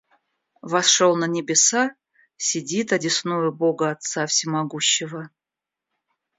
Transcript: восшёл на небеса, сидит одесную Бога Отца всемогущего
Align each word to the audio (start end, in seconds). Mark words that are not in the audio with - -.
восшёл 0.63 1.15
на 1.15 1.25
небеса, 1.27 1.93
сидит 2.35 2.91
одесную 2.91 3.51
Бога 3.51 3.91
Отца 3.91 4.25
всемогущего 4.25 5.29